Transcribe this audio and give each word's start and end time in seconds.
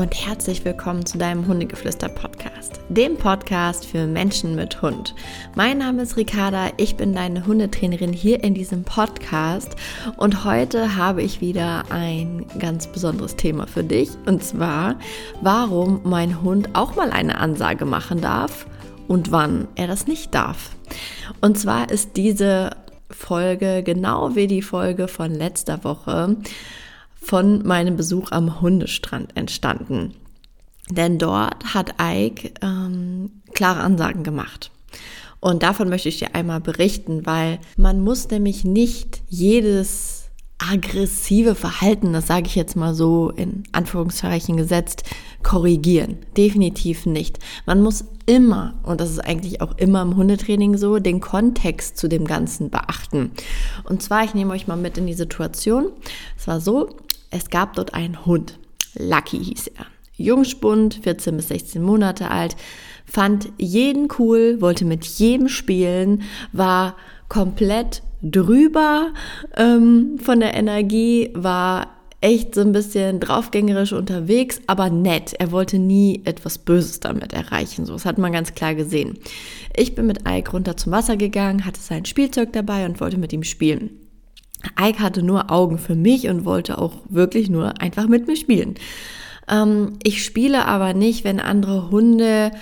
und 0.00 0.26
herzlich 0.26 0.64
willkommen 0.64 1.04
zu 1.04 1.18
deinem 1.18 1.46
Hundegeflüster-Podcast, 1.46 2.80
dem 2.88 3.18
Podcast 3.18 3.84
für 3.84 4.06
Menschen 4.06 4.54
mit 4.54 4.80
Hund. 4.80 5.14
Mein 5.54 5.76
Name 5.76 6.00
ist 6.00 6.16
Ricarda, 6.16 6.70
ich 6.78 6.96
bin 6.96 7.14
deine 7.14 7.46
Hundetrainerin 7.46 8.14
hier 8.14 8.42
in 8.42 8.54
diesem 8.54 8.82
Podcast 8.82 9.76
und 10.16 10.46
heute 10.46 10.96
habe 10.96 11.20
ich 11.20 11.42
wieder 11.42 11.84
ein 11.90 12.46
ganz 12.58 12.86
besonderes 12.86 13.36
Thema 13.36 13.66
für 13.66 13.84
dich 13.84 14.08
und 14.24 14.42
zwar, 14.42 14.98
warum 15.42 16.00
mein 16.04 16.40
Hund 16.40 16.70
auch 16.72 16.96
mal 16.96 17.10
eine 17.10 17.36
Ansage 17.36 17.84
machen 17.84 18.22
darf 18.22 18.66
und 19.06 19.32
wann 19.32 19.68
er 19.74 19.86
das 19.86 20.06
nicht 20.06 20.34
darf. 20.34 20.70
Und 21.42 21.58
zwar 21.58 21.90
ist 21.90 22.16
diese 22.16 22.70
Folge 23.10 23.82
genau 23.82 24.34
wie 24.34 24.46
die 24.46 24.62
Folge 24.62 25.08
von 25.08 25.34
letzter 25.34 25.84
Woche 25.84 26.36
von 27.20 27.66
meinem 27.66 27.96
Besuch 27.96 28.32
am 28.32 28.60
Hundestrand 28.60 29.36
entstanden. 29.36 30.14
Denn 30.90 31.18
dort 31.18 31.74
hat 31.74 31.94
Ike 32.00 32.52
ähm, 32.62 33.42
klare 33.54 33.80
Ansagen 33.80 34.24
gemacht. 34.24 34.70
Und 35.38 35.62
davon 35.62 35.88
möchte 35.88 36.08
ich 36.08 36.18
dir 36.18 36.34
einmal 36.34 36.60
berichten, 36.60 37.24
weil 37.24 37.60
man 37.76 38.00
muss 38.00 38.28
nämlich 38.28 38.64
nicht 38.64 39.22
jedes 39.28 40.20
aggressive 40.58 41.54
Verhalten, 41.54 42.12
das 42.12 42.26
sage 42.26 42.46
ich 42.46 42.54
jetzt 42.54 42.76
mal 42.76 42.94
so 42.94 43.30
in 43.30 43.62
Anführungszeichen 43.72 44.58
gesetzt, 44.58 45.04
korrigieren. 45.42 46.18
Definitiv 46.36 47.06
nicht. 47.06 47.38
Man 47.64 47.82
muss 47.82 48.04
immer, 48.26 48.74
und 48.82 49.00
das 49.00 49.10
ist 49.10 49.20
eigentlich 49.20 49.62
auch 49.62 49.78
immer 49.78 50.02
im 50.02 50.16
Hundetraining 50.16 50.76
so, 50.76 50.98
den 50.98 51.20
Kontext 51.20 51.96
zu 51.96 52.08
dem 52.08 52.26
Ganzen 52.26 52.68
beachten. 52.68 53.30
Und 53.84 54.02
zwar, 54.02 54.24
ich 54.24 54.34
nehme 54.34 54.52
euch 54.52 54.66
mal 54.66 54.76
mit 54.76 54.98
in 54.98 55.06
die 55.06 55.14
Situation. 55.14 55.92
Es 56.36 56.46
war 56.46 56.60
so, 56.60 56.90
es 57.30 57.50
gab 57.50 57.74
dort 57.74 57.94
einen 57.94 58.26
Hund. 58.26 58.58
Lucky 58.98 59.42
hieß 59.42 59.68
er. 59.68 59.86
Jungspund, 60.16 61.00
14 61.02 61.36
bis 61.36 61.48
16 61.48 61.82
Monate 61.82 62.30
alt, 62.30 62.56
fand 63.06 63.50
jeden 63.56 64.08
cool, 64.18 64.60
wollte 64.60 64.84
mit 64.84 65.04
jedem 65.04 65.48
spielen, 65.48 66.22
war 66.52 66.96
komplett 67.28 68.02
drüber 68.22 69.12
ähm, 69.56 70.18
von 70.22 70.40
der 70.40 70.54
Energie, 70.54 71.30
war 71.34 71.88
echt 72.20 72.54
so 72.54 72.60
ein 72.60 72.72
bisschen 72.72 73.18
draufgängerisch 73.18 73.94
unterwegs, 73.94 74.60
aber 74.66 74.90
nett. 74.90 75.32
Er 75.38 75.52
wollte 75.52 75.78
nie 75.78 76.20
etwas 76.24 76.58
Böses 76.58 77.00
damit 77.00 77.32
erreichen. 77.32 77.86
So, 77.86 77.94
das 77.94 78.04
hat 78.04 78.18
man 78.18 78.32
ganz 78.32 78.54
klar 78.54 78.74
gesehen. 78.74 79.18
Ich 79.74 79.94
bin 79.94 80.06
mit 80.06 80.28
Ike 80.28 80.50
runter 80.50 80.76
zum 80.76 80.92
Wasser 80.92 81.16
gegangen, 81.16 81.64
hatte 81.64 81.80
sein 81.80 82.04
Spielzeug 82.04 82.52
dabei 82.52 82.84
und 82.84 83.00
wollte 83.00 83.16
mit 83.16 83.32
ihm 83.32 83.42
spielen. 83.42 84.09
Ike 84.78 85.00
hatte 85.00 85.22
nur 85.22 85.50
Augen 85.50 85.78
für 85.78 85.94
mich 85.94 86.28
und 86.28 86.44
wollte 86.44 86.78
auch 86.78 86.92
wirklich 87.08 87.48
nur 87.48 87.80
einfach 87.80 88.08
mit 88.08 88.26
mir 88.26 88.36
spielen. 88.36 88.74
Ähm, 89.48 89.94
ich 90.02 90.24
spiele 90.24 90.66
aber 90.66 90.94
nicht, 90.94 91.24
wenn 91.24 91.40
andere 91.40 91.90
Hunde 91.90 92.52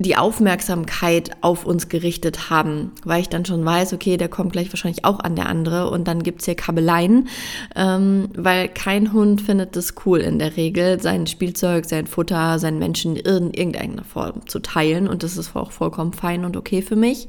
die 0.00 0.16
Aufmerksamkeit 0.16 1.32
auf 1.40 1.66
uns 1.66 1.88
gerichtet 1.88 2.50
haben, 2.50 2.92
weil 3.04 3.20
ich 3.20 3.28
dann 3.28 3.44
schon 3.44 3.64
weiß, 3.64 3.92
okay, 3.92 4.16
der 4.16 4.28
kommt 4.28 4.52
gleich 4.52 4.72
wahrscheinlich 4.72 5.04
auch 5.04 5.18
an 5.18 5.34
der 5.34 5.48
andere 5.48 5.90
und 5.90 6.06
dann 6.06 6.22
gibt's 6.22 6.44
hier 6.44 6.54
Kabeleien, 6.54 7.28
ähm, 7.74 8.28
weil 8.36 8.68
kein 8.68 9.12
Hund 9.12 9.40
findet 9.40 9.76
es 9.76 9.94
cool 10.06 10.20
in 10.20 10.38
der 10.38 10.56
Regel, 10.56 11.02
sein 11.02 11.26
Spielzeug, 11.26 11.84
sein 11.84 12.06
Futter, 12.06 12.60
seinen 12.60 12.78
Menschen 12.78 13.16
in 13.16 13.52
irgendeiner 13.52 14.04
Form 14.04 14.46
zu 14.46 14.60
teilen 14.60 15.08
und 15.08 15.24
das 15.24 15.36
ist 15.36 15.56
auch 15.56 15.72
vollkommen 15.72 16.12
fein 16.12 16.44
und 16.44 16.56
okay 16.56 16.80
für 16.80 16.96
mich. 16.96 17.26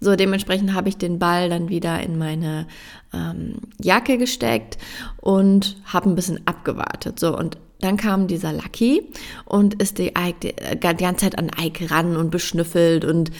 So, 0.00 0.16
dementsprechend 0.16 0.74
habe 0.74 0.88
ich 0.88 0.96
den 0.96 1.18
Ball 1.18 1.48
dann 1.48 1.68
wieder 1.68 2.00
in 2.00 2.18
meine 2.18 2.66
ähm, 3.12 3.56
Jacke 3.80 4.18
gesteckt 4.18 4.78
und 5.20 5.76
habe 5.84 6.10
ein 6.10 6.14
bisschen 6.14 6.46
abgewartet. 6.46 7.18
So, 7.18 7.36
und 7.36 7.58
dann 7.80 7.96
kam 7.96 8.26
dieser 8.26 8.52
Lucky 8.52 9.02
und 9.44 9.74
ist 9.82 9.98
die, 9.98 10.12
Ike, 10.18 10.36
die, 10.42 10.58
äh, 10.58 10.76
die 10.76 11.04
ganze 11.04 11.24
Zeit 11.24 11.38
an 11.38 11.50
Ike 11.58 11.90
ran 11.90 12.16
und 12.16 12.30
beschnüffelt 12.30 13.04
und 13.04 13.30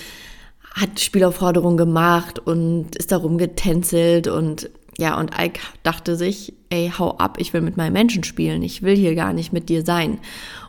hat 0.74 1.00
Spielaufforderungen 1.00 1.76
gemacht 1.76 2.40
und 2.40 2.96
ist 2.96 3.12
darum 3.12 3.38
getänzelt 3.38 4.26
und 4.26 4.70
ja, 4.98 5.18
und 5.18 5.32
Ike 5.38 5.60
dachte 5.82 6.16
sich, 6.16 6.54
ey, 6.70 6.92
hau 6.96 7.16
ab, 7.18 7.36
ich 7.38 7.52
will 7.52 7.62
mit 7.62 7.76
meinen 7.76 7.92
Menschen 7.92 8.24
spielen, 8.24 8.62
ich 8.62 8.82
will 8.82 8.96
hier 8.96 9.14
gar 9.14 9.32
nicht 9.32 9.52
mit 9.52 9.68
dir 9.68 9.84
sein. 9.84 10.18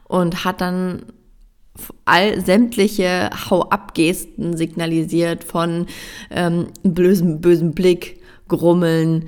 Und 0.07 0.45
hat 0.45 0.62
dann 0.62 1.03
all 2.06 2.40
sämtliche 2.44 3.30
Hau-ab-Gesten 3.50 4.56
signalisiert 4.56 5.44
von 5.44 5.88
ähm, 6.30 6.68
bösen, 6.84 7.42
bösen 7.42 7.74
Blick, 7.74 8.22
Grummeln, 8.48 9.26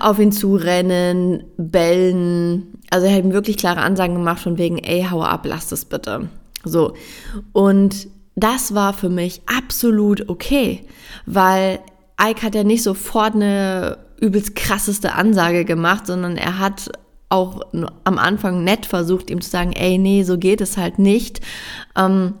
auf 0.00 0.18
ihn 0.20 0.32
zurennen, 0.32 1.44
bellen. 1.56 2.78
Also 2.90 3.06
er 3.06 3.16
hat 3.16 3.24
ihm 3.24 3.32
wirklich 3.32 3.56
klare 3.56 3.80
Ansagen 3.80 4.14
gemacht 4.14 4.40
von 4.40 4.58
wegen, 4.58 4.78
ey, 4.78 5.06
hau 5.10 5.22
ab, 5.22 5.44
lass 5.44 5.68
das 5.68 5.84
bitte. 5.84 6.28
So. 6.64 6.94
Und 7.52 8.08
das 8.36 8.74
war 8.74 8.92
für 8.92 9.08
mich 9.08 9.42
absolut 9.46 10.28
okay, 10.28 10.84
weil 11.24 11.80
Ike 12.20 12.42
hat 12.42 12.54
ja 12.54 12.64
nicht 12.64 12.82
sofort 12.82 13.34
eine 13.34 13.98
übelst 14.20 14.54
krasseste 14.54 15.14
Ansage 15.14 15.64
gemacht, 15.64 16.06
sondern 16.06 16.36
er 16.36 16.58
hat 16.58 16.90
auch 17.28 17.62
am 17.72 18.18
Anfang 18.18 18.64
nett 18.64 18.86
versucht, 18.86 19.30
ihm 19.30 19.40
zu 19.40 19.50
sagen, 19.50 19.72
ey, 19.72 19.98
nee, 19.98 20.22
so 20.22 20.38
geht 20.38 20.60
es 20.60 20.76
halt 20.76 20.98
nicht. 20.98 21.40
Ähm, 21.96 22.34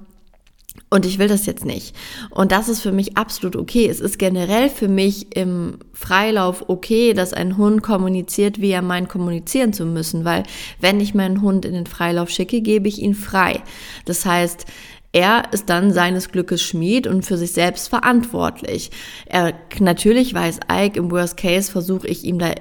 und 0.88 1.04
ich 1.04 1.18
will 1.18 1.26
das 1.26 1.46
jetzt 1.46 1.64
nicht. 1.64 1.96
Und 2.30 2.52
das 2.52 2.68
ist 2.68 2.80
für 2.80 2.92
mich 2.92 3.16
absolut 3.16 3.56
okay. 3.56 3.88
Es 3.88 4.00
ist 4.00 4.18
generell 4.18 4.68
für 4.68 4.88
mich 4.88 5.34
im 5.36 5.78
Freilauf 5.92 6.68
okay, 6.68 7.12
dass 7.12 7.32
ein 7.32 7.56
Hund 7.56 7.82
kommuniziert, 7.82 8.60
wie 8.60 8.70
er 8.70 8.82
meint, 8.82 9.08
kommunizieren 9.08 9.72
zu 9.72 9.84
müssen. 9.84 10.24
Weil 10.24 10.44
wenn 10.80 11.00
ich 11.00 11.14
meinen 11.14 11.42
Hund 11.42 11.64
in 11.64 11.74
den 11.74 11.86
Freilauf 11.86 12.30
schicke, 12.30 12.60
gebe 12.60 12.86
ich 12.86 13.00
ihn 13.00 13.14
frei. 13.14 13.62
Das 14.04 14.24
heißt, 14.24 14.66
er 15.12 15.44
ist 15.52 15.70
dann 15.70 15.92
seines 15.92 16.30
Glückes 16.30 16.62
Schmied 16.62 17.06
und 17.06 17.24
für 17.24 17.38
sich 17.38 17.52
selbst 17.52 17.88
verantwortlich. 17.88 18.90
Er, 19.24 19.54
natürlich 19.80 20.34
weiß 20.34 20.60
Ike, 20.70 20.98
im 20.98 21.10
Worst 21.10 21.36
Case 21.36 21.72
versuche 21.72 22.06
ich 22.06 22.24
ihm 22.24 22.38
da 22.38 22.52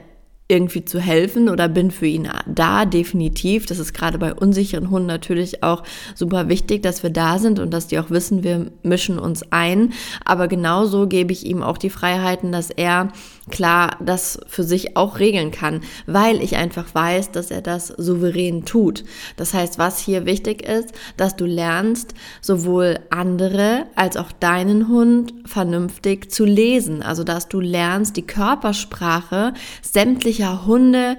irgendwie 0.48 0.86
zu 0.86 1.00
helfen 1.00 1.50
oder 1.50 1.68
bin 1.68 1.90
für 1.90 2.06
ihn 2.06 2.30
da, 2.46 2.86
definitiv. 2.86 3.66
Das 3.66 3.80
ist 3.80 3.94
gerade 3.94 4.20
bei 4.20 4.34
unsicheren 4.34 4.92
Hunden 4.92 5.08
natürlich 5.08 5.64
auch 5.64 5.84
super 6.14 6.50
wichtig, 6.50 6.84
dass 6.84 7.02
wir 7.02 7.10
da 7.10 7.40
sind 7.40 7.58
und 7.58 7.72
dass 7.72 7.88
die 7.88 7.98
auch 7.98 8.12
wissen, 8.12 8.44
wir 8.44 8.72
mischen 8.84 9.18
uns 9.18 9.44
ein. 9.52 9.94
Aber 10.24 10.48
genauso 10.48 11.08
gebe 11.08 11.32
ich 11.32 11.46
ihm 11.48 11.64
auch 11.64 11.80
die 11.80 11.90
Freiheiten, 11.90 12.52
dass 12.52 12.70
er 12.70 13.12
klar 13.52 13.98
das 14.00 14.40
für 14.48 14.64
sich 14.64 14.98
auch 14.98 15.20
regeln 15.20 15.52
kann, 15.52 15.82
weil 16.08 16.42
ich 16.42 16.56
einfach 16.56 16.94
weiß, 16.94 17.32
dass 17.32 17.52
er 17.52 17.62
das 17.62 17.88
souverän 17.88 18.66
tut. 18.66 19.04
Das 19.38 19.54
heißt, 19.54 19.78
was 19.78 20.00
hier 20.00 20.26
wichtig 20.26 20.68
ist, 20.68 20.94
dass 21.18 21.36
du 21.36 21.46
lernst, 21.46 22.14
sowohl 22.42 23.00
andere 23.10 23.86
als 23.96 24.18
auch 24.18 24.32
deinen 24.32 24.88
Hund 24.88 25.34
vernünftig 25.46 26.32
zu 26.32 26.46
lesen. 26.46 27.04
Also, 27.04 27.24
dass 27.24 27.48
du 27.48 27.60
lernst, 27.60 28.18
die 28.18 28.26
Körpersprache 28.26 29.54
sämtlicher 29.82 30.66
Hunde 30.66 31.18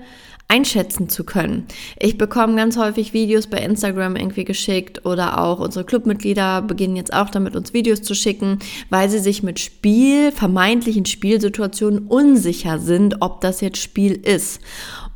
einschätzen 0.48 1.08
zu 1.08 1.24
können. 1.24 1.66
Ich 1.98 2.18
bekomme 2.18 2.54
ganz 2.54 2.76
häufig 2.76 3.12
Videos 3.12 3.48
bei 3.48 3.58
Instagram 3.58 4.16
irgendwie 4.16 4.44
geschickt 4.44 5.04
oder 5.04 5.40
auch 5.40 5.58
unsere 5.58 5.84
Clubmitglieder 5.84 6.62
beginnen 6.62 6.96
jetzt 6.96 7.12
auch 7.12 7.30
damit, 7.30 7.56
uns 7.56 7.72
Videos 7.72 8.02
zu 8.02 8.14
schicken, 8.14 8.60
weil 8.88 9.10
sie 9.10 9.18
sich 9.18 9.42
mit 9.42 9.58
Spiel, 9.58 10.30
vermeintlichen 10.30 11.04
Spielsituationen 11.04 12.06
unsicher 12.06 12.78
sind, 12.78 13.22
ob 13.22 13.40
das 13.40 13.60
jetzt 13.60 13.78
Spiel 13.78 14.12
ist. 14.12 14.60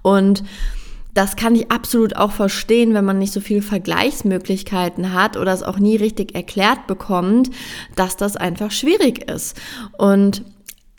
Und 0.03 0.43
das 1.15 1.37
kann 1.37 1.55
ich 1.55 1.71
absolut 1.71 2.17
auch 2.17 2.33
verstehen, 2.33 2.95
wenn 2.95 3.05
man 3.05 3.19
nicht 3.19 3.33
so 3.33 3.41
viele 3.41 3.63
Vergleichsmöglichkeiten 3.63 5.13
hat 5.13 5.37
oder 5.37 5.53
es 5.53 5.63
auch 5.63 5.79
nie 5.79 5.97
richtig 5.97 6.35
erklärt 6.35 6.87
bekommt, 6.87 7.51
dass 7.97 8.17
das 8.17 8.37
einfach 8.37 8.71
schwierig 8.71 9.29
ist. 9.29 9.61
Und 9.99 10.45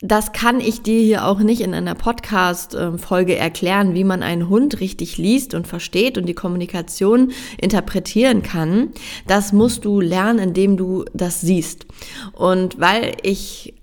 das 0.02 0.32
kann 0.32 0.60
ich 0.60 0.82
dir 0.82 1.00
hier 1.00 1.26
auch 1.26 1.38
nicht 1.38 1.60
in 1.60 1.74
einer 1.74 1.94
Podcast-Folge 1.94 3.36
erklären, 3.36 3.94
wie 3.94 4.02
man 4.02 4.24
einen 4.24 4.48
Hund 4.48 4.80
richtig 4.80 5.16
liest 5.16 5.54
und 5.54 5.68
versteht 5.68 6.18
und 6.18 6.26
die 6.26 6.34
Kommunikation 6.34 7.30
interpretieren 7.56 8.42
kann. 8.42 8.90
Das 9.28 9.52
musst 9.52 9.84
du 9.84 10.00
lernen, 10.00 10.40
indem 10.40 10.76
du 10.76 11.04
das 11.14 11.40
siehst. 11.40 11.86
Und 12.32 12.80
weil 12.80 13.12
ich 13.22 13.74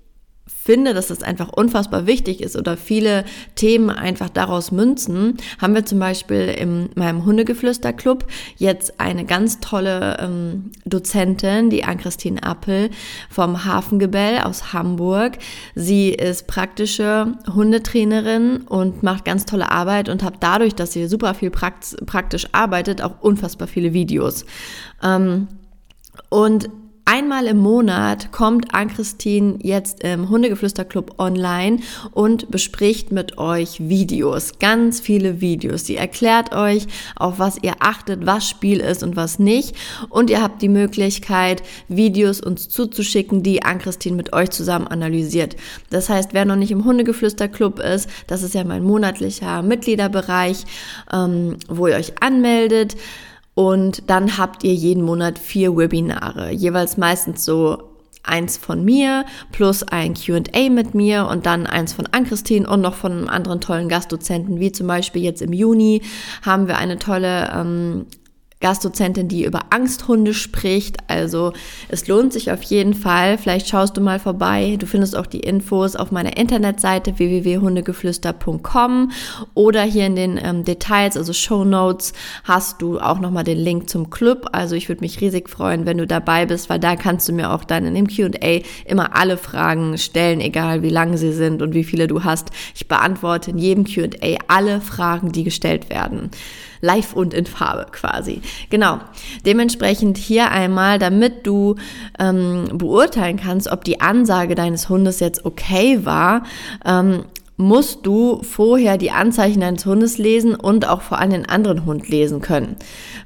finde, 0.70 0.94
dass 0.94 1.08
das 1.08 1.24
einfach 1.24 1.48
unfassbar 1.48 2.06
wichtig 2.06 2.40
ist 2.40 2.56
oder 2.56 2.76
viele 2.76 3.24
Themen 3.56 3.90
einfach 3.90 4.28
daraus 4.28 4.70
münzen, 4.70 5.36
haben 5.60 5.74
wir 5.74 5.84
zum 5.84 5.98
Beispiel 5.98 6.42
in 6.42 6.90
meinem 6.94 7.24
Hundegeflüster-Club 7.24 8.24
jetzt 8.56 9.00
eine 9.00 9.24
ganz 9.24 9.58
tolle 9.58 10.18
ähm, 10.20 10.70
Dozentin, 10.84 11.70
die 11.70 11.82
Ann-Christine 11.82 12.44
Appel 12.44 12.90
vom 13.30 13.64
Hafengebell 13.64 14.38
aus 14.44 14.72
Hamburg. 14.72 15.38
Sie 15.74 16.10
ist 16.10 16.46
praktische 16.46 17.34
Hundetrainerin 17.52 18.58
und 18.58 19.02
macht 19.02 19.24
ganz 19.24 19.46
tolle 19.46 19.72
Arbeit 19.72 20.08
und 20.08 20.22
hat 20.22 20.34
dadurch, 20.38 20.76
dass 20.76 20.92
sie 20.92 21.08
super 21.08 21.34
viel 21.34 21.50
praktisch 21.50 22.46
arbeitet, 22.52 23.02
auch 23.02 23.20
unfassbar 23.22 23.66
viele 23.66 23.92
Videos. 23.92 24.44
Ähm, 25.02 25.48
und 26.28 26.70
einmal 27.04 27.46
im 27.46 27.58
Monat 27.58 28.32
kommt 28.32 28.74
Ann-Christine 28.74 29.58
jetzt 29.62 30.02
im 30.02 30.28
Hundegeflüsterclub 30.28 31.18
online 31.18 31.78
und 32.12 32.50
bespricht 32.50 33.12
mit 33.12 33.38
euch 33.38 33.88
Videos, 33.88 34.58
ganz 34.58 35.00
viele 35.00 35.40
Videos. 35.40 35.86
Sie 35.86 35.96
erklärt 35.96 36.54
euch, 36.54 36.86
auf 37.16 37.38
was 37.38 37.58
ihr 37.62 37.74
achtet, 37.80 38.26
was 38.26 38.48
Spiel 38.48 38.80
ist 38.80 39.02
und 39.02 39.16
was 39.16 39.38
nicht. 39.38 39.74
Und 40.08 40.30
ihr 40.30 40.42
habt 40.42 40.62
die 40.62 40.68
Möglichkeit, 40.68 41.62
Videos 41.88 42.40
uns 42.40 42.68
zuzuschicken, 42.68 43.42
die 43.42 43.62
Ann-Christine 43.62 44.16
mit 44.16 44.32
euch 44.32 44.50
zusammen 44.50 44.86
analysiert. 44.86 45.56
Das 45.90 46.08
heißt, 46.08 46.34
wer 46.34 46.44
noch 46.44 46.56
nicht 46.56 46.70
im 46.70 46.84
Hundegeflüsterclub 46.84 47.80
ist, 47.80 48.08
das 48.26 48.42
ist 48.42 48.54
ja 48.54 48.64
mein 48.64 48.82
monatlicher 48.82 49.62
Mitgliederbereich, 49.62 50.64
ähm, 51.12 51.56
wo 51.68 51.86
ihr 51.86 51.96
euch 51.96 52.22
anmeldet. 52.22 52.96
Und 53.54 54.08
dann 54.08 54.38
habt 54.38 54.64
ihr 54.64 54.74
jeden 54.74 55.02
Monat 55.02 55.38
vier 55.38 55.76
Webinare, 55.76 56.50
jeweils 56.52 56.96
meistens 56.96 57.44
so 57.44 57.90
eins 58.22 58.58
von 58.58 58.84
mir 58.84 59.24
plus 59.50 59.82
ein 59.82 60.14
QA 60.14 60.68
mit 60.70 60.94
mir 60.94 61.26
und 61.26 61.46
dann 61.46 61.66
eins 61.66 61.92
von 61.92 62.06
Ann-Christine 62.10 62.68
und 62.68 62.80
noch 62.80 62.94
von 62.94 63.28
anderen 63.28 63.60
tollen 63.60 63.88
Gastdozenten, 63.88 64.60
wie 64.60 64.72
zum 64.72 64.86
Beispiel 64.86 65.22
jetzt 65.22 65.42
im 65.42 65.52
Juni 65.52 66.02
haben 66.42 66.68
wir 66.68 66.78
eine 66.78 66.98
tolle 66.98 67.50
ähm, 67.54 68.06
Gastdozentin, 68.60 69.28
die 69.28 69.44
über 69.44 69.60
Angsthunde 69.70 70.34
spricht. 70.34 70.98
Also 71.08 71.54
es 71.88 72.06
lohnt 72.08 72.34
sich 72.34 72.52
auf 72.52 72.62
jeden 72.62 72.92
Fall. 72.92 73.38
Vielleicht 73.38 73.68
schaust 73.68 73.96
du 73.96 74.02
mal 74.02 74.20
vorbei. 74.20 74.76
Du 74.78 74.86
findest 74.86 75.16
auch 75.16 75.26
die 75.26 75.40
Infos 75.40 75.96
auf 75.96 76.12
meiner 76.12 76.36
Internetseite 76.36 77.18
www.hundegeflüster.com 77.18 79.12
oder 79.54 79.82
hier 79.82 80.04
in 80.06 80.14
den 80.14 80.38
ähm, 80.42 80.64
Details, 80.64 81.16
also 81.16 81.32
Show 81.32 81.64
Notes, 81.64 82.12
hast 82.44 82.82
du 82.82 83.00
auch 83.00 83.18
nochmal 83.18 83.44
den 83.44 83.58
Link 83.58 83.88
zum 83.88 84.10
Club. 84.10 84.48
Also 84.52 84.76
ich 84.76 84.90
würde 84.90 85.00
mich 85.00 85.22
riesig 85.22 85.48
freuen, 85.48 85.86
wenn 85.86 85.96
du 85.96 86.06
dabei 86.06 86.44
bist, 86.44 86.68
weil 86.68 86.78
da 86.78 86.96
kannst 86.96 87.28
du 87.30 87.32
mir 87.32 87.52
auch 87.52 87.64
dann 87.64 87.86
in 87.86 87.94
dem 87.94 88.08
Q&A 88.08 88.60
immer 88.84 89.16
alle 89.16 89.38
Fragen 89.38 89.96
stellen, 89.96 90.42
egal 90.42 90.82
wie 90.82 90.90
lang 90.90 91.16
sie 91.16 91.32
sind 91.32 91.62
und 91.62 91.72
wie 91.72 91.84
viele 91.84 92.08
du 92.08 92.24
hast. 92.24 92.50
Ich 92.74 92.88
beantworte 92.88 93.52
in 93.52 93.58
jedem 93.58 93.84
Q&A 93.84 94.36
alle 94.48 94.82
Fragen, 94.82 95.32
die 95.32 95.44
gestellt 95.44 95.88
werden 95.88 96.30
live 96.80 97.12
und 97.14 97.34
in 97.34 97.46
Farbe 97.46 97.86
quasi. 97.90 98.40
Genau. 98.70 98.98
Dementsprechend 99.44 100.18
hier 100.18 100.50
einmal, 100.50 100.98
damit 100.98 101.46
du 101.46 101.76
ähm, 102.18 102.68
beurteilen 102.74 103.36
kannst, 103.36 103.70
ob 103.70 103.84
die 103.84 104.00
Ansage 104.00 104.54
deines 104.54 104.88
Hundes 104.88 105.20
jetzt 105.20 105.44
okay 105.44 106.04
war, 106.04 106.44
ähm, 106.84 107.24
musst 107.60 108.06
du 108.06 108.42
vorher 108.42 108.96
die 108.96 109.10
Anzeichen 109.10 109.60
deines 109.60 109.84
Hundes 109.84 110.16
lesen 110.16 110.54
und 110.54 110.88
auch 110.88 111.02
vor 111.02 111.18
allem 111.18 111.30
den 111.30 111.48
anderen 111.48 111.84
Hund 111.84 112.08
lesen 112.08 112.40
können. 112.40 112.76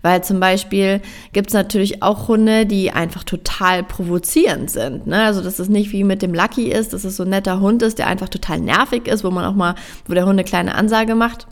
Weil 0.02 0.24
zum 0.24 0.40
Beispiel 0.40 1.00
gibt 1.32 1.48
es 1.48 1.54
natürlich 1.54 2.02
auch 2.02 2.26
Hunde, 2.26 2.66
die 2.66 2.90
einfach 2.90 3.22
total 3.22 3.84
provozierend 3.84 4.70
sind. 4.70 5.06
Ne? 5.06 5.22
Also 5.22 5.40
dass 5.40 5.60
es 5.60 5.68
nicht 5.68 5.92
wie 5.92 6.02
mit 6.02 6.20
dem 6.20 6.34
Lucky 6.34 6.68
ist, 6.68 6.92
dass 6.92 7.04
es 7.04 7.16
so 7.16 7.22
ein 7.22 7.30
netter 7.30 7.60
Hund 7.60 7.82
ist, 7.82 7.98
der 7.98 8.08
einfach 8.08 8.28
total 8.28 8.58
nervig 8.58 9.06
ist, 9.06 9.22
wo 9.22 9.30
man 9.30 9.44
auch 9.44 9.54
mal, 9.54 9.76
wo 10.06 10.14
der 10.14 10.24
Hund 10.24 10.32
eine 10.32 10.44
kleine 10.44 10.74
Ansage 10.74 11.14
macht 11.14 11.46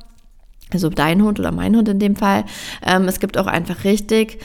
also 0.75 0.89
dein 0.89 1.23
Hund 1.23 1.39
oder 1.39 1.53
mein 1.53 1.77
Hund 1.77 1.89
in 1.89 1.99
dem 1.99 2.17
Fall. 2.17 2.45
Ähm, 2.85 3.09
es 3.09 3.21
gibt 3.21 3.39
auch 3.39 3.47
einfach 3.47 3.85
richtig 3.85 4.41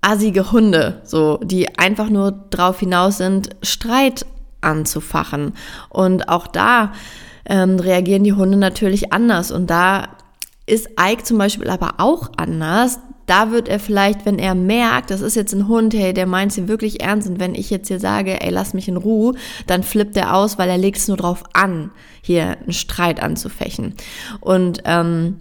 assige 0.00 0.52
Hunde, 0.52 1.00
so, 1.04 1.38
die 1.42 1.78
einfach 1.78 2.10
nur 2.10 2.32
drauf 2.50 2.80
hinaus 2.80 3.18
sind, 3.18 3.50
Streit 3.62 4.26
anzufachen. 4.60 5.54
Und 5.88 6.28
auch 6.28 6.46
da 6.46 6.92
ähm, 7.44 7.78
reagieren 7.78 8.24
die 8.24 8.32
Hunde 8.32 8.56
natürlich 8.56 9.12
anders. 9.12 9.50
Und 9.50 9.68
da 9.68 10.08
ist 10.66 10.90
Ike 11.00 11.24
zum 11.24 11.38
Beispiel 11.38 11.70
aber 11.70 11.94
auch 11.98 12.30
anders 12.36 12.98
da 13.26 13.50
wird 13.50 13.68
er 13.68 13.78
vielleicht, 13.78 14.26
wenn 14.26 14.38
er 14.38 14.54
merkt, 14.54 15.10
das 15.10 15.20
ist 15.20 15.36
jetzt 15.36 15.52
ein 15.54 15.68
Hund, 15.68 15.94
hey, 15.94 16.12
der 16.12 16.26
meint 16.26 16.52
sie 16.52 16.68
wirklich 16.68 17.02
ernst 17.02 17.28
und 17.28 17.40
wenn 17.40 17.54
ich 17.54 17.70
jetzt 17.70 17.88
hier 17.88 18.00
sage, 18.00 18.42
ey, 18.42 18.50
lass 18.50 18.74
mich 18.74 18.88
in 18.88 18.96
Ruhe, 18.96 19.34
dann 19.66 19.82
flippt 19.82 20.16
er 20.16 20.34
aus, 20.34 20.58
weil 20.58 20.68
er 20.68 20.78
legt 20.78 20.98
es 20.98 21.08
nur 21.08 21.16
drauf 21.16 21.44
an, 21.52 21.90
hier 22.20 22.58
einen 22.58 22.72
Streit 22.72 23.22
anzufechen. 23.22 23.94
Und 24.40 24.82
ähm, 24.84 25.40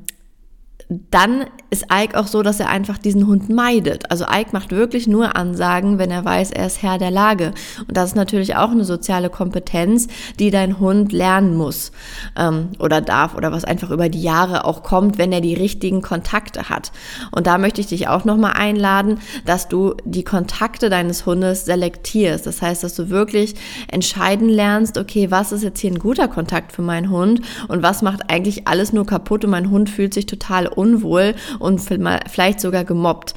dann 1.09 1.45
ist 1.69 1.85
Ike 1.89 2.19
auch 2.19 2.27
so, 2.27 2.41
dass 2.41 2.59
er 2.59 2.69
einfach 2.69 2.97
diesen 2.97 3.25
Hund 3.25 3.49
meidet. 3.49 4.11
Also 4.11 4.25
Ike 4.25 4.49
macht 4.51 4.71
wirklich 4.71 5.07
nur 5.07 5.37
Ansagen, 5.37 5.99
wenn 5.99 6.11
er 6.11 6.25
weiß, 6.25 6.51
er 6.51 6.67
ist 6.67 6.81
Herr 6.81 6.97
der 6.97 7.11
Lage. 7.11 7.53
Und 7.87 7.95
das 7.95 8.09
ist 8.09 8.15
natürlich 8.15 8.57
auch 8.57 8.71
eine 8.71 8.83
soziale 8.83 9.29
Kompetenz, 9.29 10.07
die 10.37 10.51
dein 10.51 10.79
Hund 10.79 11.13
lernen 11.13 11.55
muss 11.55 11.93
ähm, 12.37 12.71
oder 12.77 12.99
darf 12.99 13.35
oder 13.35 13.53
was 13.53 13.63
einfach 13.63 13.89
über 13.89 14.09
die 14.09 14.21
Jahre 14.21 14.65
auch 14.65 14.83
kommt, 14.83 15.17
wenn 15.17 15.31
er 15.31 15.39
die 15.39 15.53
richtigen 15.53 16.01
Kontakte 16.01 16.67
hat. 16.67 16.91
Und 17.31 17.47
da 17.47 17.57
möchte 17.57 17.79
ich 17.79 17.87
dich 17.87 18.09
auch 18.09 18.25
nochmal 18.25 18.53
einladen, 18.57 19.19
dass 19.45 19.69
du 19.69 19.95
die 20.03 20.25
Kontakte 20.25 20.89
deines 20.89 21.25
Hundes 21.25 21.63
selektierst. 21.63 22.45
Das 22.45 22.61
heißt, 22.61 22.83
dass 22.83 22.95
du 22.95 23.09
wirklich 23.09 23.55
entscheiden 23.87 24.49
lernst, 24.49 24.97
okay, 24.97 25.31
was 25.31 25.53
ist 25.53 25.63
jetzt 25.63 25.79
hier 25.79 25.91
ein 25.91 25.99
guter 25.99 26.27
Kontakt 26.27 26.73
für 26.73 26.81
meinen 26.81 27.09
Hund 27.09 27.41
und 27.69 27.81
was 27.81 28.01
macht 28.01 28.29
eigentlich 28.29 28.67
alles 28.67 28.91
nur 28.91 29.05
kaputt 29.05 29.45
und 29.45 29.51
mein 29.51 29.69
Hund 29.69 29.89
fühlt 29.89 30.13
sich 30.13 30.25
total 30.25 30.67
unwohl 30.81 31.35
und 31.59 31.79
vielleicht 31.79 32.59
sogar 32.59 32.83
gemobbt. 32.83 33.33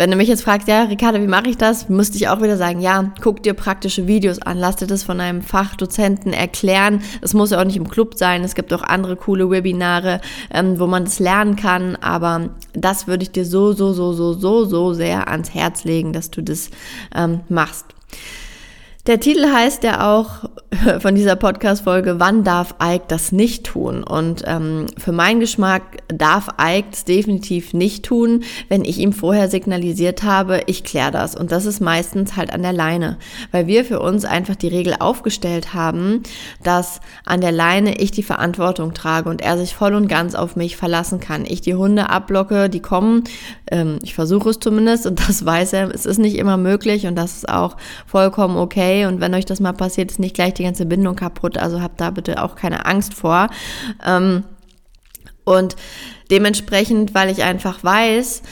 Wenn 0.00 0.12
du 0.12 0.16
mich 0.16 0.28
jetzt 0.28 0.44
fragst, 0.44 0.68
ja, 0.68 0.84
Ricarda, 0.84 1.20
wie 1.20 1.26
mache 1.26 1.48
ich 1.48 1.56
das? 1.56 1.88
Müsste 1.88 2.18
ich 2.18 2.28
auch 2.28 2.40
wieder 2.40 2.56
sagen, 2.56 2.80
ja, 2.80 3.12
guck 3.20 3.42
dir 3.42 3.52
praktische 3.52 4.06
Videos 4.06 4.40
an, 4.40 4.56
lass 4.56 4.76
dir 4.76 4.86
das 4.86 5.02
von 5.02 5.20
einem 5.20 5.42
Fachdozenten 5.42 6.32
erklären. 6.32 7.02
Es 7.20 7.34
muss 7.34 7.50
ja 7.50 7.60
auch 7.60 7.64
nicht 7.64 7.76
im 7.76 7.88
Club 7.88 8.14
sein, 8.16 8.44
es 8.44 8.54
gibt 8.54 8.72
auch 8.72 8.84
andere 8.84 9.16
coole 9.16 9.50
Webinare, 9.50 10.20
ähm, 10.54 10.78
wo 10.78 10.86
man 10.86 11.04
das 11.04 11.18
lernen 11.18 11.56
kann, 11.56 11.96
aber 11.96 12.50
das 12.74 13.08
würde 13.08 13.24
ich 13.24 13.32
dir 13.32 13.44
so, 13.44 13.72
so, 13.72 13.92
so, 13.92 14.12
so, 14.12 14.34
so, 14.34 14.64
so 14.66 14.94
sehr 14.94 15.26
ans 15.26 15.52
Herz 15.52 15.82
legen, 15.82 16.12
dass 16.12 16.30
du 16.30 16.44
das 16.44 16.70
ähm, 17.12 17.40
machst. 17.48 17.86
Der 19.08 19.18
Titel 19.18 19.50
heißt 19.52 19.82
ja 19.82 20.14
auch 20.14 20.48
von 21.00 21.14
dieser 21.14 21.36
Podcast-Folge, 21.36 22.20
wann 22.20 22.44
darf 22.44 22.74
Ike 22.82 23.04
das 23.08 23.32
nicht 23.32 23.64
tun? 23.64 24.02
Und 24.04 24.42
ähm, 24.46 24.86
für 24.98 25.12
meinen 25.12 25.40
Geschmack 25.40 26.02
darf 26.08 26.48
Ike 26.60 26.88
es 26.92 27.04
definitiv 27.04 27.72
nicht 27.72 28.04
tun, 28.04 28.44
wenn 28.68 28.84
ich 28.84 28.98
ihm 28.98 29.12
vorher 29.12 29.48
signalisiert 29.48 30.22
habe, 30.22 30.62
ich 30.66 30.84
kläre 30.84 31.10
das. 31.10 31.34
Und 31.34 31.52
das 31.52 31.64
ist 31.64 31.80
meistens 31.80 32.36
halt 32.36 32.52
an 32.52 32.62
der 32.62 32.74
Leine, 32.74 33.16
weil 33.50 33.66
wir 33.66 33.84
für 33.84 34.00
uns 34.00 34.26
einfach 34.26 34.56
die 34.56 34.68
Regel 34.68 34.96
aufgestellt 34.98 35.72
haben, 35.72 36.22
dass 36.62 37.00
an 37.24 37.40
der 37.40 37.52
Leine 37.52 37.98
ich 37.98 38.10
die 38.10 38.22
Verantwortung 38.22 38.92
trage 38.92 39.30
und 39.30 39.40
er 39.40 39.56
sich 39.56 39.74
voll 39.74 39.94
und 39.94 40.06
ganz 40.06 40.34
auf 40.34 40.54
mich 40.54 40.76
verlassen 40.76 41.18
kann. 41.18 41.46
Ich 41.46 41.62
die 41.62 41.76
Hunde 41.76 42.10
abblocke, 42.10 42.68
die 42.68 42.80
kommen, 42.80 43.24
ähm, 43.70 43.98
ich 44.02 44.14
versuche 44.14 44.50
es 44.50 44.58
zumindest 44.58 45.06
und 45.06 45.18
das 45.28 45.46
weiß 45.46 45.72
er, 45.72 45.94
es 45.94 46.04
ist 46.04 46.18
nicht 46.18 46.36
immer 46.36 46.58
möglich 46.58 47.06
und 47.06 47.16
das 47.16 47.36
ist 47.36 47.48
auch 47.48 47.76
vollkommen 48.06 48.58
okay 48.58 49.06
und 49.06 49.20
wenn 49.20 49.34
euch 49.34 49.46
das 49.46 49.60
mal 49.60 49.72
passiert, 49.72 50.10
ist 50.10 50.18
nicht 50.18 50.34
gleich 50.34 50.57
die 50.58 50.64
ganze 50.64 50.86
Bindung 50.86 51.16
kaputt. 51.16 51.58
Also 51.58 51.80
habt 51.80 52.00
da 52.00 52.10
bitte 52.10 52.42
auch 52.42 52.54
keine 52.54 52.86
Angst 52.86 53.14
vor. 53.14 53.48
Ähm, 54.04 54.44
und 55.44 55.76
dementsprechend, 56.30 57.14
weil 57.14 57.30
ich 57.30 57.42
einfach 57.42 57.82
weiß, 57.82 58.42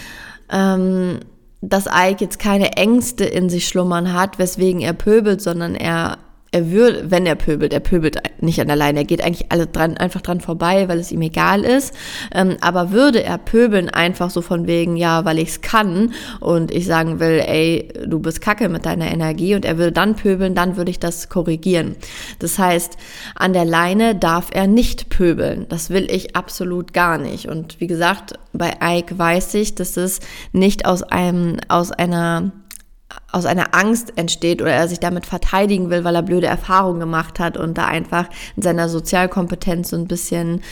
ähm, 0.50 1.20
dass 1.60 1.86
Ike 1.86 2.20
jetzt 2.20 2.38
keine 2.38 2.72
Ängste 2.76 3.24
in 3.24 3.50
sich 3.50 3.68
schlummern 3.68 4.12
hat, 4.12 4.38
weswegen 4.38 4.80
er 4.80 4.92
pöbelt, 4.92 5.40
sondern 5.40 5.74
er 5.74 6.18
er 6.52 6.70
würde, 6.70 7.10
wenn 7.10 7.26
er 7.26 7.34
pöbelt, 7.34 7.72
er 7.72 7.80
pöbelt 7.80 8.18
nicht 8.40 8.60
an 8.60 8.68
der 8.68 8.76
Leine, 8.76 9.00
er 9.00 9.04
geht 9.04 9.22
eigentlich 9.22 9.50
alle 9.50 9.66
dran, 9.66 9.96
einfach 9.96 10.22
dran 10.22 10.40
vorbei, 10.40 10.88
weil 10.88 10.98
es 10.98 11.12
ihm 11.12 11.22
egal 11.22 11.64
ist. 11.64 11.92
Ähm, 12.32 12.56
aber 12.60 12.92
würde 12.92 13.22
er 13.22 13.38
pöbeln 13.38 13.90
einfach 13.90 14.30
so 14.30 14.42
von 14.42 14.66
wegen, 14.66 14.96
ja, 14.96 15.24
weil 15.24 15.38
ich 15.38 15.48
es 15.48 15.60
kann 15.60 16.14
und 16.40 16.70
ich 16.70 16.86
sagen 16.86 17.20
will, 17.20 17.42
ey, 17.44 17.88
du 18.06 18.20
bist 18.20 18.40
kacke 18.40 18.68
mit 18.68 18.86
deiner 18.86 19.10
Energie 19.10 19.54
und 19.54 19.64
er 19.64 19.76
würde 19.76 19.92
dann 19.92 20.14
pöbeln, 20.14 20.54
dann 20.54 20.76
würde 20.76 20.90
ich 20.90 21.00
das 21.00 21.28
korrigieren. 21.28 21.96
Das 22.38 22.58
heißt, 22.58 22.96
an 23.34 23.52
der 23.52 23.64
Leine 23.64 24.14
darf 24.14 24.48
er 24.52 24.66
nicht 24.66 25.08
pöbeln. 25.08 25.66
Das 25.68 25.90
will 25.90 26.10
ich 26.10 26.36
absolut 26.36 26.92
gar 26.92 27.18
nicht. 27.18 27.48
Und 27.48 27.80
wie 27.80 27.86
gesagt, 27.86 28.34
bei 28.52 28.76
Ike 28.80 29.18
weiß 29.18 29.54
ich, 29.54 29.74
dass 29.74 29.96
es 29.96 30.20
nicht 30.52 30.86
aus 30.86 31.02
einem, 31.02 31.58
aus 31.68 31.90
einer 31.92 32.52
aus 33.32 33.46
einer 33.46 33.74
Angst 33.74 34.12
entsteht 34.16 34.62
oder 34.62 34.72
er 34.72 34.88
sich 34.88 35.00
damit 35.00 35.26
verteidigen 35.26 35.90
will, 35.90 36.04
weil 36.04 36.14
er 36.14 36.22
blöde 36.22 36.46
Erfahrungen 36.46 37.00
gemacht 37.00 37.38
hat 37.38 37.56
und 37.56 37.76
da 37.76 37.86
einfach 37.86 38.26
in 38.56 38.62
seiner 38.62 38.88
Sozialkompetenz 38.88 39.90
so 39.90 39.96
ein 39.96 40.06
bisschen, 40.06 40.62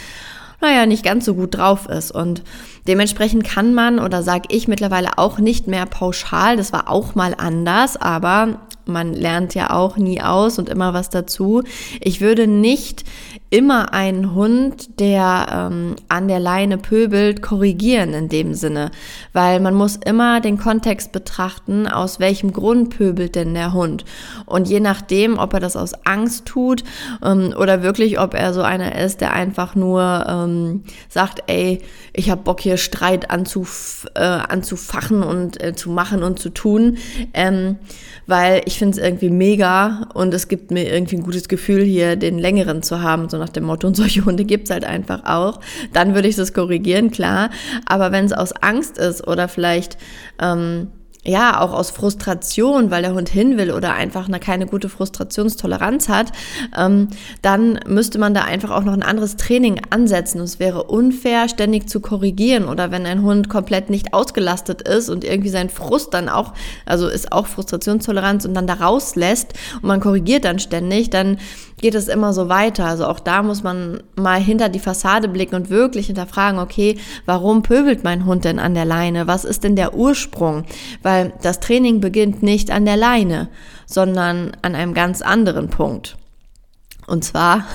naja, 0.60 0.86
nicht 0.86 1.04
ganz 1.04 1.24
so 1.24 1.34
gut 1.34 1.56
drauf 1.56 1.88
ist. 1.88 2.10
Und 2.10 2.42
dementsprechend 2.86 3.44
kann 3.44 3.74
man 3.74 3.98
oder 3.98 4.22
sage 4.22 4.48
ich 4.48 4.68
mittlerweile 4.68 5.18
auch 5.18 5.38
nicht 5.38 5.66
mehr 5.66 5.86
pauschal, 5.86 6.56
das 6.56 6.72
war 6.72 6.88
auch 6.88 7.14
mal 7.14 7.34
anders, 7.36 7.96
aber 7.96 8.60
man 8.86 9.12
lernt 9.12 9.54
ja 9.54 9.70
auch 9.70 9.96
nie 9.96 10.20
aus 10.20 10.58
und 10.58 10.68
immer 10.68 10.94
was 10.94 11.10
dazu. 11.10 11.62
Ich 12.00 12.20
würde 12.20 12.46
nicht 12.46 13.04
immer 13.50 13.92
einen 13.92 14.34
Hund, 14.34 14.98
der 14.98 15.70
ähm, 15.70 15.94
an 16.08 16.26
der 16.26 16.40
Leine 16.40 16.76
pöbelt, 16.76 17.40
korrigieren 17.40 18.12
in 18.12 18.28
dem 18.28 18.54
Sinne, 18.54 18.90
weil 19.32 19.60
man 19.60 19.74
muss 19.74 19.94
immer 19.94 20.40
den 20.40 20.58
Kontext 20.58 21.12
betrachten, 21.12 21.86
aus 21.86 22.18
welchem 22.18 22.52
Grund 22.52 22.96
pöbelt 22.96 23.36
denn 23.36 23.54
der 23.54 23.72
Hund. 23.72 24.04
Und 24.44 24.68
je 24.68 24.80
nachdem, 24.80 25.38
ob 25.38 25.52
er 25.52 25.60
das 25.60 25.76
aus 25.76 25.92
Angst 26.04 26.46
tut 26.46 26.82
ähm, 27.22 27.54
oder 27.56 27.84
wirklich, 27.84 28.18
ob 28.18 28.34
er 28.34 28.52
so 28.52 28.62
einer 28.62 28.98
ist, 28.98 29.20
der 29.20 29.32
einfach 29.32 29.76
nur 29.76 30.24
ähm, 30.28 30.82
sagt, 31.08 31.44
ey, 31.46 31.80
ich 32.12 32.30
habe 32.30 32.42
Bock 32.42 32.60
hier 32.60 32.76
Streit 32.76 33.30
anzuf 33.30 34.06
äh, 34.14 34.20
anzufachen 34.20 35.22
und 35.22 35.62
äh, 35.62 35.74
zu 35.74 35.90
machen 35.90 36.22
und 36.22 36.38
zu 36.38 36.50
tun, 36.50 36.98
ähm, 37.34 37.76
weil 38.26 38.62
ich 38.64 38.73
finde 38.78 38.98
es 38.98 39.04
irgendwie 39.04 39.30
mega 39.30 40.08
und 40.14 40.32
es 40.34 40.48
gibt 40.48 40.70
mir 40.70 40.92
irgendwie 40.92 41.16
ein 41.16 41.22
gutes 41.22 41.48
Gefühl, 41.48 41.82
hier 41.82 42.16
den 42.16 42.38
längeren 42.38 42.82
zu 42.82 43.02
haben, 43.02 43.28
so 43.28 43.38
nach 43.38 43.48
dem 43.48 43.64
Motto, 43.64 43.86
und 43.88 43.96
solche 43.96 44.24
Hunde 44.24 44.44
gibt's 44.44 44.70
halt 44.70 44.84
einfach 44.84 45.24
auch, 45.24 45.60
dann 45.92 46.14
würde 46.14 46.28
ich 46.28 46.36
das 46.36 46.52
korrigieren, 46.52 47.10
klar. 47.10 47.50
Aber 47.86 48.12
wenn 48.12 48.24
es 48.24 48.32
aus 48.32 48.52
Angst 48.52 48.98
ist 48.98 49.26
oder 49.26 49.48
vielleicht 49.48 49.98
ähm, 50.40 50.88
ja, 51.26 51.60
auch 51.60 51.72
aus 51.72 51.90
Frustration, 51.90 52.90
weil 52.90 53.02
der 53.02 53.14
Hund 53.14 53.28
hin 53.28 53.56
will 53.56 53.70
oder 53.70 53.94
einfach 53.94 54.28
eine 54.28 54.38
keine 54.38 54.66
gute 54.66 54.88
Frustrationstoleranz 54.90 56.08
hat, 56.08 56.32
ähm, 56.76 57.08
dann 57.40 57.80
müsste 57.86 58.18
man 58.18 58.34
da 58.34 58.42
einfach 58.42 58.70
auch 58.70 58.84
noch 58.84 58.92
ein 58.92 59.02
anderes 59.02 59.36
Training 59.36 59.80
ansetzen. 59.88 60.40
es 60.40 60.58
wäre 60.58 60.84
unfair, 60.84 61.48
ständig 61.48 61.88
zu 61.88 62.00
korrigieren 62.00 62.66
oder 62.66 62.90
wenn 62.90 63.06
ein 63.06 63.22
Hund 63.22 63.48
komplett 63.48 63.88
nicht 63.88 64.12
ausgelastet 64.12 64.82
ist 64.82 65.08
und 65.08 65.24
irgendwie 65.24 65.48
sein 65.48 65.70
Frust 65.70 66.12
dann 66.12 66.28
auch, 66.28 66.52
also 66.84 67.08
ist 67.08 67.32
auch 67.32 67.46
Frustrationstoleranz 67.46 68.44
und 68.44 68.54
dann 68.54 68.66
da 68.66 68.74
rauslässt 68.74 69.54
und 69.76 69.84
man 69.84 70.00
korrigiert 70.00 70.44
dann 70.44 70.58
ständig, 70.58 71.08
dann 71.08 71.38
geht 71.84 71.94
es 71.94 72.08
immer 72.08 72.32
so 72.32 72.48
weiter. 72.48 72.86
Also 72.86 73.04
auch 73.04 73.20
da 73.20 73.42
muss 73.42 73.62
man 73.62 74.02
mal 74.16 74.40
hinter 74.40 74.70
die 74.70 74.78
Fassade 74.78 75.28
blicken 75.28 75.54
und 75.54 75.68
wirklich 75.68 76.06
hinterfragen, 76.06 76.58
okay, 76.58 76.96
warum 77.26 77.62
pöbelt 77.62 78.04
mein 78.04 78.24
Hund 78.24 78.46
denn 78.46 78.58
an 78.58 78.72
der 78.72 78.86
Leine? 78.86 79.26
Was 79.26 79.44
ist 79.44 79.64
denn 79.64 79.76
der 79.76 79.92
Ursprung? 79.92 80.64
Weil 81.02 81.34
das 81.42 81.60
Training 81.60 82.00
beginnt 82.00 82.42
nicht 82.42 82.70
an 82.70 82.86
der 82.86 82.96
Leine, 82.96 83.48
sondern 83.84 84.56
an 84.62 84.74
einem 84.74 84.94
ganz 84.94 85.20
anderen 85.20 85.68
Punkt. 85.68 86.16
Und 87.06 87.22
zwar 87.22 87.66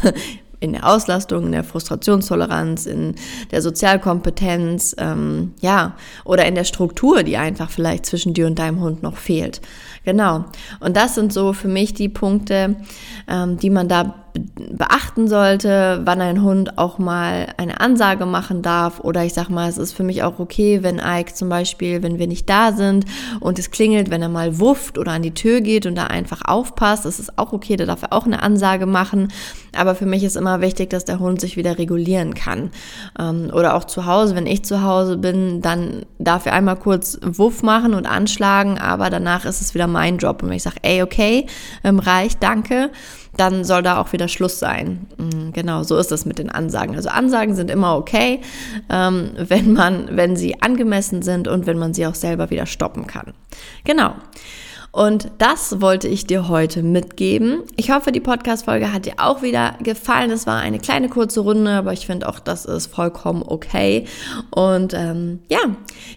in 0.60 0.74
der 0.74 0.88
Auslastung, 0.88 1.46
in 1.46 1.52
der 1.52 1.64
Frustrationstoleranz, 1.64 2.86
in 2.86 3.16
der 3.52 3.62
Sozialkompetenz, 3.62 4.96
ähm, 4.98 5.54
ja, 5.62 5.96
oder 6.26 6.46
in 6.46 6.56
der 6.56 6.66
Struktur, 6.66 7.24
die 7.24 7.38
einfach 7.38 7.70
vielleicht 7.70 8.06
zwischen 8.06 8.34
dir 8.34 8.48
und 8.48 8.60
deinem 8.60 8.82
Hund 8.82 9.02
noch 9.02 9.18
fehlt. 9.18 9.62
Genau. 10.06 10.46
Und 10.80 10.98
das 10.98 11.16
sind 11.16 11.32
so 11.32 11.54
für 11.54 11.68
mich 11.68 11.94
die 11.94 12.10
Punkte, 12.10 12.76
ähm, 13.28 13.58
die 13.58 13.70
man 13.70 13.88
da 13.88 14.16
beachten 14.72 15.28
sollte, 15.28 16.02
wann 16.06 16.22
ein 16.22 16.44
Hund 16.44 16.78
auch 16.78 17.00
mal 17.00 17.54
eine 17.58 17.80
Ansage 17.80 18.26
machen 18.26 18.62
darf. 18.62 19.00
Oder 19.00 19.26
ich 19.26 19.34
sag 19.34 19.50
mal, 19.50 19.70
es 19.70 19.78
ist 19.78 19.94
für 19.94 20.04
mich 20.04 20.24
auch 20.24 20.40
okay, 20.40 20.84
wenn 20.84 21.02
Ike 21.04 21.34
zum 21.34 21.50
Beispiel, 21.50 22.04
wenn 22.04 22.20
wir 22.20 22.28
nicht 22.28 22.50
da 22.50 22.72
sind 22.72 23.06
und 23.40 23.60
es 23.60 23.72
klingelt, 23.72 24.10
wenn 24.10 24.22
er 24.22 24.30
mal 24.30 24.60
wufft 24.60 24.98
oder 24.98 25.12
an 25.12 25.22
die 25.22 25.34
Tür 25.34 25.62
geht 25.62 25.86
und 25.86 25.96
da 25.96 26.06
einfach 26.06 26.42
aufpasst, 26.46 27.06
das 27.06 27.20
ist 27.20 27.38
auch 27.38 27.54
okay, 27.54 27.76
da 27.76 27.86
darf 27.86 28.04
er 28.04 28.14
auch 28.14 28.26
eine 28.26 28.42
Ansage 28.42 28.86
machen. 28.86 29.30
Aber 29.76 29.96
für 29.96 30.06
mich 30.06 30.24
ist 30.24 30.36
immer 30.36 30.62
wichtig, 30.62 30.90
dass 30.90 31.06
der 31.06 31.20
Hund 31.20 31.42
sich 31.42 31.58
wieder 31.58 31.78
regulieren 31.78 32.34
kann. 32.34 32.72
Ähm, 33.20 33.52
oder 33.54 33.76
auch 33.76 33.84
zu 33.84 34.06
Hause, 34.06 34.36
wenn 34.36 34.48
ich 34.48 34.64
zu 34.64 34.84
Hause 34.84 35.18
bin, 35.18 35.62
dann 35.62 36.06
darf 36.18 36.46
er 36.46 36.54
einmal 36.54 36.76
kurz 36.76 37.20
Wuff 37.22 37.64
machen 37.64 37.94
und 37.94 38.06
anschlagen, 38.06 38.78
aber 38.78 39.10
danach 39.10 39.46
ist 39.46 39.62
es 39.62 39.74
wieder 39.74 39.88
mein 39.88 40.18
Job. 40.18 40.44
Und 40.44 40.50
wenn 40.50 40.58
ich 40.58 40.64
sage, 40.64 40.78
ey, 40.82 41.02
okay, 41.02 41.46
ähm, 41.84 42.00
reicht, 42.00 42.42
danke, 42.44 42.90
dann 43.38 43.64
soll 43.64 43.84
da 43.84 44.00
auch 44.00 44.12
wieder 44.12 44.28
Schluss 44.28 44.60
sein. 44.60 45.08
Mm, 45.18 45.52
genau, 45.54 45.84
so 45.84 45.98
ist 45.98 46.12
das 46.12 46.26
mit 46.26 46.40
den 46.40 46.50
Ansagen. 46.50 46.96
Also 46.96 47.10
Ansagen 47.10 47.56
sind 47.56 47.72
immer 47.72 47.96
okay, 47.96 48.42
ähm, 48.90 49.32
wenn 49.38 49.74
man, 49.74 50.10
wenn 50.12 50.36
sie 50.36 50.62
angemessen 50.62 51.22
sind 51.22 51.48
und 51.48 51.66
wenn 51.66 51.78
man 51.78 51.94
sie 51.94 52.06
auch 52.06 52.16
selber 52.16 52.50
wieder 52.50 52.66
stoppen 52.66 53.08
kann. 53.08 53.34
Genau. 53.86 54.14
Und 54.92 55.30
das 55.38 55.82
wollte 55.82 56.08
ich 56.08 56.26
dir 56.26 56.48
heute 56.48 56.82
mitgeben. 56.82 57.64
Ich 57.76 57.92
hoffe, 57.92 58.12
die 58.12 58.20
Podcast-Folge 58.20 58.92
hat 58.92 59.06
dir 59.06 59.14
auch 59.18 59.44
wieder 59.44 59.76
gefallen. 59.84 60.32
Es 60.32 60.48
war 60.48 60.60
eine 60.60 60.80
kleine 60.80 61.10
kurze 61.10 61.42
Runde, 61.42 61.72
aber 61.72 61.94
ich 61.94 62.08
finde 62.08 62.28
auch, 62.28 62.40
das 62.40 62.66
ist 62.66 62.88
vollkommen 62.88 63.44
okay. 63.46 64.06
Und 64.50 64.96
ähm, 64.96 65.40
ja, 65.48 65.60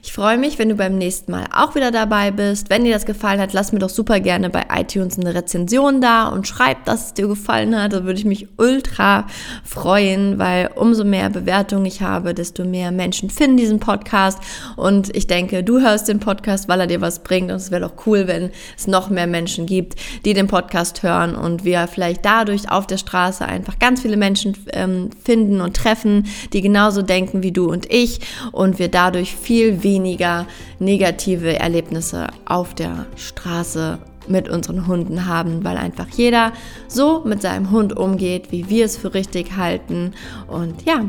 ich 0.03 0.13
freue 0.13 0.39
mich, 0.39 0.59
wenn 0.59 0.71
du 0.71 0.75
beim 0.75 0.97
nächsten 0.97 1.33
Mal 1.33 1.45
auch 1.55 1.75
wieder 1.75 1.91
dabei 1.91 2.31
bist. 2.31 2.71
Wenn 2.71 2.85
dir 2.85 2.95
das 2.95 3.05
gefallen 3.05 3.41
hat, 3.41 3.53
lass 3.53 3.73
mir 3.73 3.79
doch 3.79 3.91
super 3.91 4.21
gerne 4.21 4.49
bei 4.49 4.65
iTunes 4.75 5.19
eine 5.19 5.35
Rezension 5.35 6.01
da 6.01 6.29
und 6.29 6.49
schreib, 6.49 6.87
dass 6.87 7.07
es 7.07 7.15
dir 7.15 7.29
gefallen 7.29 7.81
hat. 7.81 7.93
Da 7.93 8.05
würde 8.05 8.19
ich 8.19 8.25
mich 8.25 8.49
ultra 8.57 9.27
freuen, 9.65 10.39
weil 10.39 10.71
umso 10.77 11.05
mehr 11.05 11.29
Bewertungen 11.29 11.85
ich 11.85 12.01
habe, 12.01 12.33
desto 12.33 12.65
mehr 12.65 12.91
Menschen 12.91 13.29
finden 13.29 13.59
diesen 13.59 13.81
Podcast. 13.81 14.39
Und 14.77 15.15
ich 15.15 15.27
denke, 15.27 15.63
du 15.63 15.81
hörst 15.81 16.09
den 16.09 16.21
Podcast, 16.21 16.69
weil 16.69 16.81
er 16.81 16.87
dir 16.87 17.03
was 17.03 17.23
bringt. 17.23 17.51
Und 17.51 17.57
es 17.57 17.71
wäre 17.71 17.83
doch 17.83 18.07
cool, 18.07 18.27
wenn 18.27 18.51
es 18.77 18.87
noch 18.87 19.11
mehr 19.11 19.27
Menschen 19.27 19.67
gibt, 19.67 19.97
die 20.25 20.35
den 20.35 20.47
Podcast 20.47 21.03
hören 21.03 21.35
und 21.35 21.65
wir 21.65 21.87
vielleicht 21.87 22.25
dadurch 22.25 22.71
auf 22.71 22.87
der 22.87 22.99
Straße 22.99 23.45
einfach 23.45 23.79
ganz 23.79 24.03
viele 24.03 24.17
Menschen 24.17 24.57
ähm, 24.73 25.11
finden 25.25 25.61
und 25.61 25.77
treffen, 25.77 26.27
die 26.53 26.61
genauso 26.61 27.03
denken 27.03 27.43
wie 27.43 27.53
du 27.53 27.71
und 27.71 27.93
ich 27.93 28.21
und 28.53 28.79
wir 28.79 28.89
dadurch 28.89 29.35
viel 29.35 29.83
weniger 29.83 30.47
negative 30.79 31.59
Erlebnisse 31.59 32.29
auf 32.45 32.75
der 32.75 33.07
Straße 33.17 33.99
mit 34.29 34.49
unseren 34.49 34.87
Hunden 34.87 35.27
haben, 35.27 35.65
weil 35.65 35.77
einfach 35.77 36.09
jeder 36.09 36.53
so 36.89 37.23
mit 37.25 37.43
seinem 37.43 37.71
Hund 37.71 37.97
umgeht, 37.97 38.53
wie 38.53 38.69
wir 38.69 38.85
es 38.85 38.97
für 38.97 39.15
richtig 39.15 39.57
halten. 39.57 40.13
Und 40.47 40.83
ja, 40.83 41.05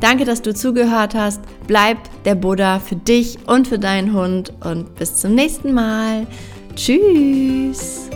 danke, 0.00 0.24
dass 0.24 0.42
du 0.42 0.54
zugehört 0.54 1.14
hast. 1.14 1.40
Bleib 1.66 1.98
der 2.24 2.34
Buddha 2.34 2.78
für 2.78 2.96
dich 2.96 3.38
und 3.46 3.68
für 3.68 3.78
deinen 3.78 4.12
Hund 4.12 4.52
und 4.64 4.94
bis 4.96 5.16
zum 5.16 5.34
nächsten 5.34 5.72
Mal. 5.74 6.26
Tschüss! 6.76 8.10